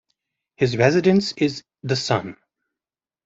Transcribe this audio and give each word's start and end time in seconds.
His 0.55 0.77
residence 0.77 1.31
is 1.33 1.63
the 1.83 1.95
Sun. 1.95 2.35